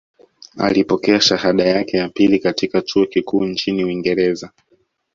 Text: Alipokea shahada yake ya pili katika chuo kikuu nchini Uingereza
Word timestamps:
Alipokea 0.57 1.21
shahada 1.21 1.63
yake 1.65 1.97
ya 1.97 2.09
pili 2.09 2.39
katika 2.39 2.81
chuo 2.81 3.05
kikuu 3.05 3.45
nchini 3.45 3.83
Uingereza 3.85 4.51